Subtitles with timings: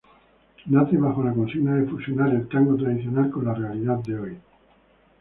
[0.65, 4.37] Nace bajo la consigna de fusionar el tango tradicional con la realidad de hoy.